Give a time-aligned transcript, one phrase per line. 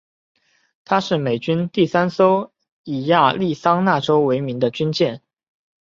[0.83, 2.51] 她是美军第三艘
[2.83, 5.21] 以亚利桑那州为名的军舰。